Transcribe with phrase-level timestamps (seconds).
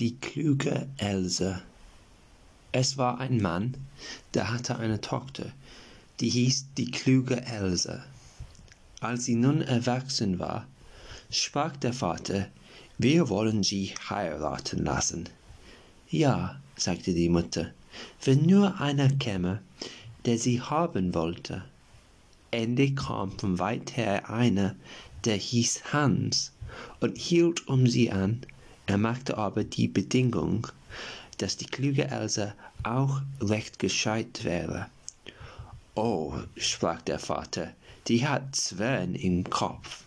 [0.00, 1.62] Die kluge Else.
[2.72, 3.76] Es war ein Mann,
[4.34, 5.52] der hatte eine Tochter,
[6.18, 8.02] die hieß die kluge Else.
[8.98, 10.66] Als sie nun erwachsen war,
[11.30, 12.48] sprach der Vater,
[12.98, 15.28] wir wollen sie heiraten lassen.
[16.10, 17.70] Ja, sagte die Mutter,
[18.24, 19.62] wenn nur einer käme,
[20.24, 21.62] der sie haben wollte.
[22.50, 24.74] Endlich kam von weit her einer,
[25.24, 26.50] der hieß Hans
[26.98, 28.44] und hielt um sie an
[28.86, 30.66] er machte aber die Bedingung,
[31.38, 34.86] dass die kluge Else auch recht gescheit wäre.
[35.94, 37.72] Oh, sprach der Vater,
[38.08, 40.04] die hat Zwirn im Kopf.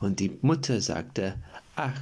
[0.00, 1.36] Und die Mutter sagte,
[1.76, 2.00] ach,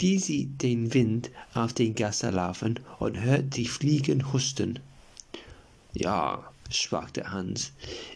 [0.00, 4.78] die sieht den Wind auf den Gasse laufen und hört die Fliegen husten.
[5.94, 7.72] Ja, sprach der Hans,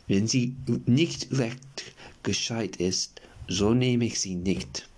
[0.06, 4.88] wenn sie nicht recht gescheit ist, so nehme ich sie nicht.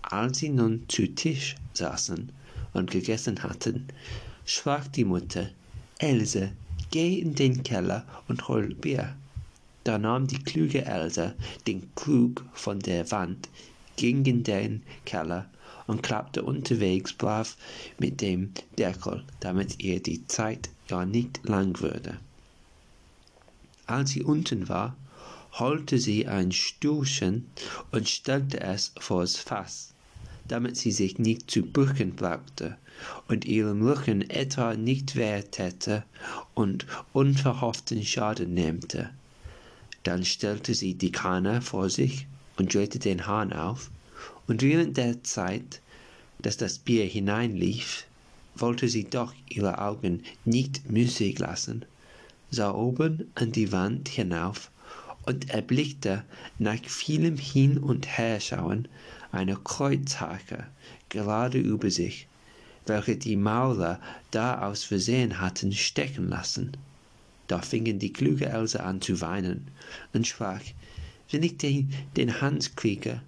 [0.00, 2.30] Als sie nun zu Tisch saßen
[2.72, 3.86] und gegessen hatten,
[4.44, 5.50] sprach die Mutter,
[5.98, 6.52] Else,
[6.90, 9.16] geh in den Keller und hol Bier.
[9.84, 11.34] Da nahm die kluge Else
[11.66, 13.48] den Krug von der Wand,
[13.96, 15.48] ging in den Keller
[15.86, 17.56] und klappte unterwegs brav
[17.98, 22.18] mit dem Deckel, damit ihr die Zeit gar nicht lang würde.
[23.86, 24.96] Als sie unten war,
[25.52, 27.46] holte sie ein Stühlchen
[27.92, 29.93] und stellte es vors Fass
[30.48, 32.76] damit sie sich nicht zu bücken brauchte
[33.28, 36.04] und ihrem Rücken etwa nicht weh täte
[36.54, 39.10] und unverhofften Schaden nehmte.
[40.02, 43.90] Dann stellte sie die Kanne vor sich und drehte den Hahn auf,
[44.46, 45.80] und während der Zeit,
[46.40, 48.04] dass das Bier hineinlief,
[48.54, 51.84] wollte sie doch ihre Augen nicht müßig lassen,
[52.50, 54.70] sah oben an die Wand hinauf
[55.24, 56.24] und erblickte
[56.58, 58.86] nach vielem Hin- und Herschauen
[59.34, 60.66] eine Kreuzhake
[61.08, 62.26] gerade über sich,
[62.86, 64.00] welche die Maurer
[64.30, 66.76] da aus Versehen hatten stecken lassen.
[67.46, 69.68] Da fingen die kluge Else an zu weinen
[70.12, 70.62] und sprach,
[71.30, 73.20] wenn ich den, den Hans kriege,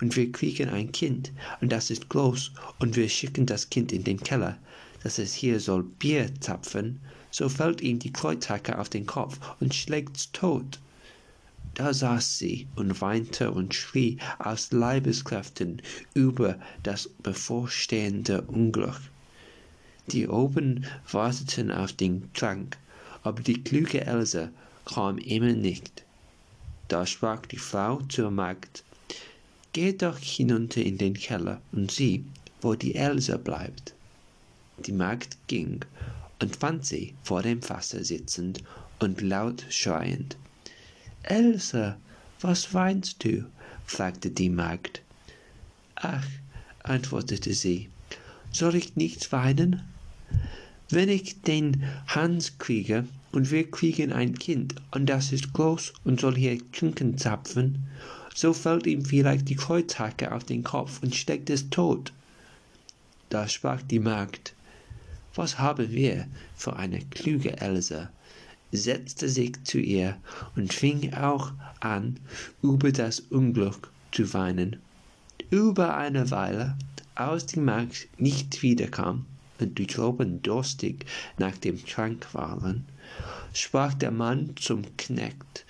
[0.00, 4.02] und wir kriegen ein Kind, und das ist groß, und wir schicken das Kind in
[4.02, 4.58] den Keller,
[5.02, 7.00] dass es hier soll Bier zapfen,
[7.30, 10.80] so fällt ihm die Kreuzhacke auf den Kopf und schlägt's tot.
[11.80, 15.80] Da saß sie und weinte und schrie aus Leibeskräften
[16.12, 19.00] über das bevorstehende Unglück.
[20.08, 22.76] Die oben warteten auf den Trank,
[23.22, 24.52] aber die kluge Else
[24.84, 26.04] kam immer nicht.
[26.88, 28.84] Da sprach die Frau zur Magd,
[29.72, 32.26] Geh doch hinunter in den Keller und sieh,
[32.60, 33.94] wo die Else bleibt.
[34.84, 35.80] Die Magd ging
[36.42, 38.62] und fand sie vor dem Fasse sitzend
[38.98, 40.36] und laut schreiend.
[41.22, 41.96] Else,
[42.40, 43.44] was weinst du?
[43.84, 45.02] fragte die Magd.
[45.96, 46.26] Ach,
[46.82, 47.90] antwortete sie,
[48.52, 49.82] soll ich nicht weinen?
[50.88, 56.20] Wenn ich den Hans kriege und wir kriegen ein Kind und das ist groß und
[56.20, 57.86] soll hier Künken zapfen,
[58.34, 62.12] so fällt ihm vielleicht die Kreuzhacke auf den Kopf und steckt es tot.
[63.28, 64.54] Da sprach die Magd,
[65.34, 66.26] was haben wir
[66.56, 68.08] für eine kluge Else?
[68.72, 70.16] Setzte sich zu ihr
[70.56, 72.18] und fing auch an,
[72.62, 74.76] über das Unglück zu weinen.
[75.50, 76.76] Über eine Weile,
[77.14, 79.26] als die Magd nicht wiederkam
[79.58, 81.04] und die Tropen durstig
[81.38, 82.84] nach dem Trank waren,
[83.52, 85.66] sprach der Mann zum Knecht,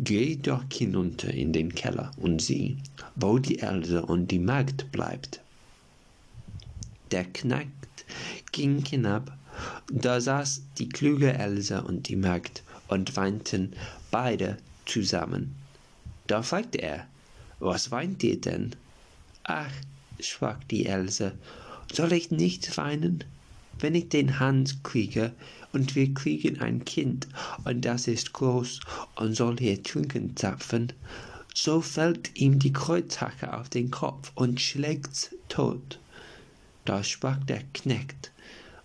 [0.00, 2.78] Geh doch hinunter in den Keller und sieh,
[3.16, 5.40] wo die Else und die Magd bleibt.
[7.10, 7.72] Der Knecht
[8.52, 9.36] ging hinab
[9.90, 13.72] da saß die kluge Else und die Magd und weinten
[14.10, 15.54] beide zusammen.
[16.26, 17.06] Da fragte er,
[17.58, 18.74] was weint ihr denn?
[19.44, 19.72] Ach,
[20.20, 21.32] sprach die Else,
[21.92, 23.24] soll ich nicht weinen?
[23.80, 25.32] Wenn ich den Hans kriege
[25.72, 27.28] und wir kriegen ein Kind
[27.64, 28.80] und das ist groß
[29.16, 30.92] und soll hier trinken zapfen,
[31.54, 35.98] so fällt ihm die Kreuzhacke auf den Kopf und schlägt's tot.
[36.84, 38.32] Da sprach der Knecht,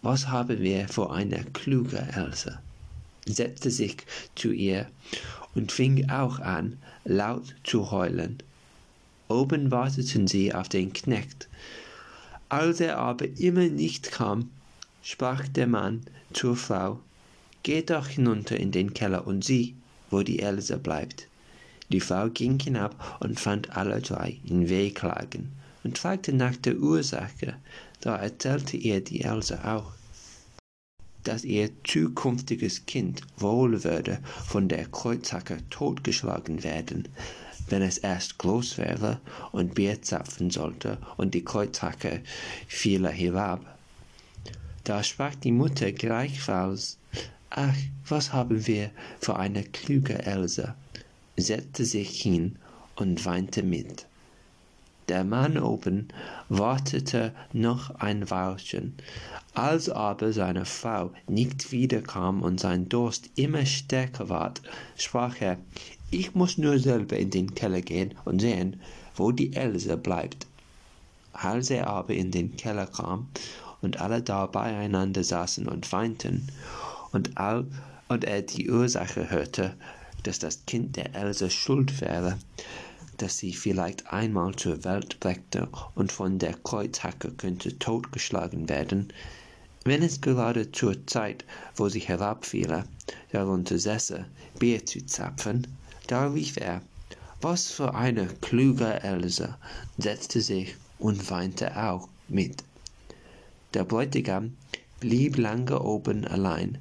[0.04, 2.60] was haben wir für eine kluge Else?
[3.26, 3.98] setzte sich
[4.36, 4.86] zu ihr
[5.56, 8.44] und fing auch an, laut zu heulen.
[9.30, 11.48] Oben warteten sie auf den Knecht.
[12.50, 14.50] Als er aber immer nicht kam,
[15.02, 16.02] sprach der Mann
[16.34, 17.00] zur Frau,
[17.64, 19.74] Geh doch hinunter in den Keller und sieh,
[20.12, 21.30] wo die Else bleibt.
[21.88, 27.56] Die Frau ging hinab und fand alle drei in Wehklagen und fragte nach der Ursache.
[28.02, 29.94] Da erzählte ihr die Else auch,
[31.24, 37.08] dass ihr zukünftiges Kind wohl würde von der Kreuzhacke totgeschlagen werden,
[37.70, 39.22] wenn es erst groß wäre
[39.52, 42.22] und Bier zapfen sollte und die Kreuzhacke
[42.68, 43.74] fiele herab,
[44.84, 46.98] Da sprach die Mutter gleichfalls,
[47.50, 48.92] ach, was haben wir
[49.22, 50.76] für eine kluge Else,
[51.38, 52.58] setzte sich hin
[52.98, 54.06] und weinte mit.
[55.10, 56.08] Der Mann oben
[56.48, 58.96] wartete noch ein Weilchen,
[59.54, 64.62] als aber seine Frau nicht wiederkam und sein Durst immer stärker ward,
[64.98, 65.58] sprach er,
[66.10, 68.80] ich muss nur selber in den Keller gehen und sehen,
[69.16, 70.48] wo die Else bleibt.
[71.34, 73.28] Als er aber in den Keller kam
[73.82, 76.48] und alle da beieinander saßen und weinten,
[77.12, 77.66] und, all,
[78.08, 79.76] und er die Ursache hörte,
[80.24, 82.38] dass das Kind der Else schuld wäre,
[83.18, 89.14] dass sie vielleicht einmal zur Welt brächte und von der Kreuzhacke könnte totgeschlagen werden,
[89.86, 91.44] wenn es gerade zur Zeit,
[91.76, 92.86] wo sie herabfiele,
[93.32, 94.26] darunter säße,
[94.58, 95.68] Bier zu zapfen,
[96.08, 96.82] da rief er,
[97.42, 99.58] was für eine kluge Else,
[99.98, 102.64] setzte sich und weinte auch mit.
[103.74, 104.56] Der Bräutigam
[105.02, 106.78] blieb lange oben allein,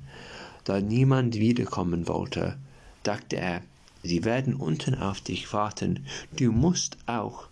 [0.64, 2.56] da niemand wiederkommen wollte,
[3.02, 3.62] dachte er,
[4.02, 6.06] Sie werden unten auf dich warten.
[6.36, 7.48] Du musst auch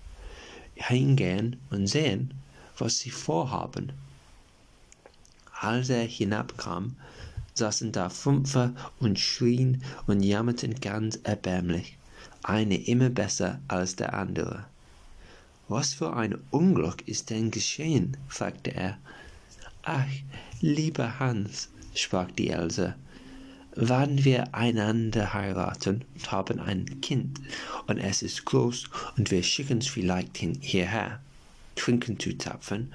[0.75, 2.35] hingehen und sehen,
[2.79, 3.93] was sie vorhaben.
[5.61, 6.97] Als er hinabkam,
[7.55, 11.99] saßen da Fünfe und schrien und jammerten ganz erbärmlich,
[12.43, 14.65] eine immer besser als der andere.
[15.69, 18.17] Was für ein Unglück ist denn geschehen?
[18.29, 18.99] fragte er.
[19.83, 20.09] Ach,
[20.61, 22.95] lieber Hans, sprach die Else,
[23.75, 27.41] werden wir einander heiraten und haben ein Kind
[27.87, 31.21] und es ist groß und wir schicken es vielleicht hin, hierher,
[31.77, 32.93] trinken zu zapfen,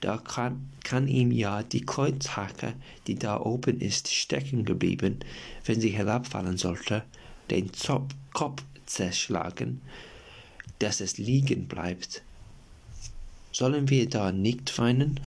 [0.00, 2.72] da kann, kann ihm ja die Kreuzhacke,
[3.06, 5.20] die da oben ist, stecken geblieben,
[5.66, 7.04] wenn sie herabfallen sollte,
[7.50, 9.82] den Zop Kopf zerschlagen,
[10.78, 12.22] dass es liegen bleibt.
[13.52, 15.20] Sollen wir da nicht weinen?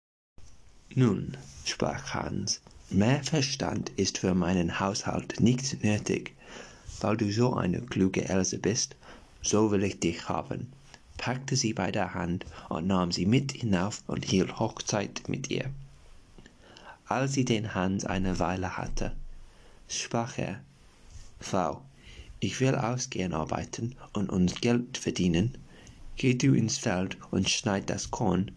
[0.95, 2.61] Nun, sprach Hans,
[2.93, 6.35] Mehr Verstand ist für meinen Haushalt nicht nötig.
[7.01, 8.95] Weil du so eine kluge Else bist,
[9.41, 10.71] so will ich dich haben,
[11.17, 15.71] packte sie bei der Hand und nahm sie mit hinauf und hielt Hochzeit mit ihr.
[17.07, 19.15] Als sie den Hans eine Weile hatte,
[19.87, 20.59] sprach er,
[21.39, 21.81] Frau,
[22.39, 25.57] ich will ausgehen arbeiten und uns Geld verdienen.
[26.15, 28.51] Geh du ins Feld und schneid das Korn,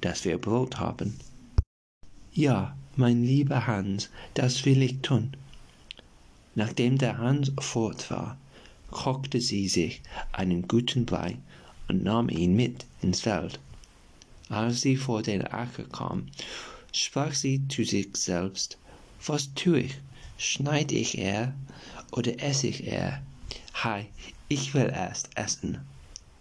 [0.00, 1.16] dass wir Brot haben.
[2.32, 5.36] Ja, mein lieber Hans, das will ich tun.
[6.54, 8.38] Nachdem der Hans fort war,
[8.90, 10.00] kochte sie sich
[10.32, 11.36] einen guten Brei
[11.88, 13.60] und nahm ihn mit ins Feld.
[14.48, 16.28] Als sie vor den Acker kam,
[16.92, 18.78] sprach sie zu sich selbst,
[19.26, 19.96] was tu ich?
[20.38, 21.54] Schneid ich er
[22.12, 23.22] oder esse ich er?
[23.82, 24.08] Hei,
[24.48, 25.78] ich will erst essen.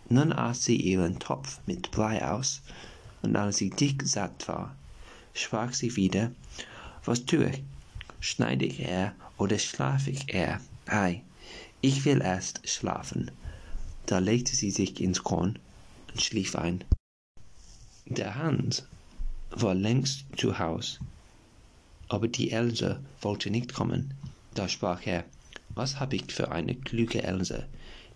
[0.08, 2.62] Nun aß sie ihren Topf mit Brei aus,
[3.22, 4.76] und als sie dick satt war,
[5.36, 6.32] sprach sie wieder,
[7.04, 7.64] was tue ich?
[8.20, 10.60] Schneide ich er oder schlafe ich er?
[10.88, 11.22] Ei,
[11.82, 13.30] ich will erst schlafen.
[14.08, 15.60] Da legte sie sich ins Korn
[16.12, 16.84] und schlief ein.
[18.06, 18.88] Der Hans
[19.52, 21.00] war längst zu Haus,
[22.08, 24.14] aber die Else wollte nicht kommen.
[24.54, 25.26] Da sprach er,
[25.70, 27.68] was hab ich für eine kluge Else,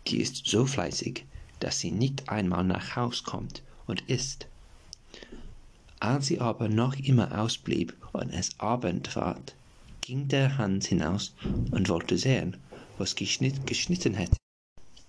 [0.07, 1.25] die ist so fleißig,
[1.59, 4.47] dass sie nicht einmal nach Haus kommt und isst.
[6.11, 9.53] Als sie aber noch immer ausblieb und es Abend ward,
[10.01, 11.35] ging der Hans hinaus
[11.69, 12.57] und wollte sehen,
[12.97, 14.35] was geschnitt, geschnitten hätte.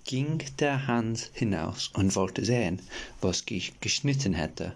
[0.04, 2.82] Ging der Hans hinaus und wollte sehen,
[3.22, 4.74] was geschnitten hätte.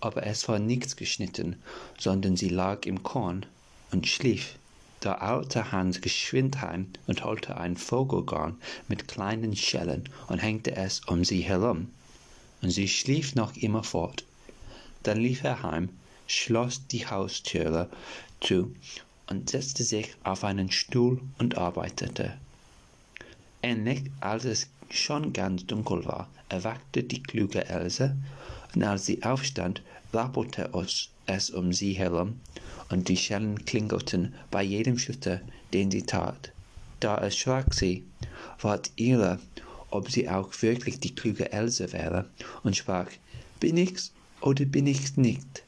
[0.00, 1.56] Aber es war nichts geschnitten,
[1.98, 3.44] sondern sie lag im Korn
[3.92, 4.54] und schlief.
[5.00, 8.56] Da eilte Hans geschwind heim und holte ein Vogelgarn
[8.88, 11.90] mit kleinen Schellen und hängte es um sie herum.
[12.62, 14.24] Und sie schlief noch immer fort.
[15.04, 15.90] Dann lief er heim,
[16.26, 17.88] schloss die Haustüre
[18.40, 18.74] zu
[19.28, 22.38] und setzte sich auf einen Stuhl und arbeitete.
[23.62, 28.16] Endlich, als es schon ganz dunkel war, erwachte die kluge Else,
[28.74, 29.82] und als sie aufstand,
[30.12, 30.70] rappelte
[31.26, 32.40] es um sie herum,
[32.90, 35.42] und die Schellen klingelten bei jedem Schritte,
[35.72, 36.52] den sie tat.
[37.00, 38.04] Da erschrak sie,
[38.60, 39.38] ward irre,
[39.90, 42.28] ob sie auch wirklich die kluge Else wäre,
[42.62, 43.08] und sprach,
[43.60, 44.12] bin ich's
[44.44, 45.64] oder bin ich's nicht?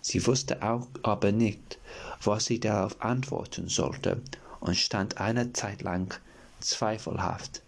[0.00, 1.78] Sie wusste auch aber nicht,
[2.22, 4.20] was sie darauf antworten sollte
[4.58, 6.12] und stand eine Zeit lang
[6.58, 7.62] zweifelhaft.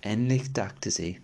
[0.00, 1.20] Endlich dachte sie,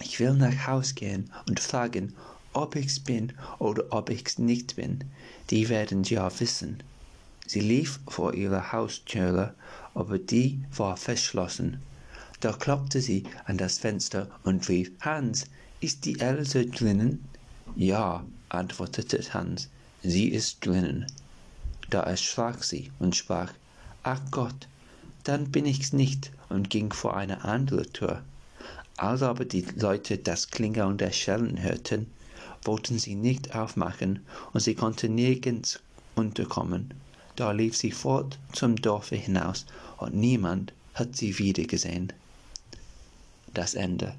[0.00, 2.14] ich will nach Haus gehen und fragen,
[2.52, 5.04] ob ich's bin oder ob ich's nicht bin.
[5.50, 6.82] Die werden's ja wissen.
[7.46, 9.54] Sie lief vor ihrer Haustüre,
[9.94, 11.80] aber die war verschlossen.
[12.40, 15.46] Da klopfte sie an das Fenster und rief, Hans,
[15.80, 17.24] ist die Else drinnen?
[17.74, 19.68] Ja, antwortete Hans.
[20.02, 21.06] sie ist drinnen.
[21.88, 23.52] Da erschrak sie und sprach,
[24.02, 24.68] Ach Gott,
[25.24, 28.22] dann bin ich's nicht und ging vor eine andere Tür.
[28.96, 32.08] Als aber die Leute das Klingeln der Schellen hörten,
[32.64, 34.20] wollten sie nicht aufmachen
[34.52, 35.80] und sie konnte nirgends
[36.14, 36.92] unterkommen.
[37.36, 39.64] Da lief sie fort zum Dorfe hinaus
[39.96, 42.12] und niemand hat sie wiedergesehen.
[43.54, 44.14] Das Ende.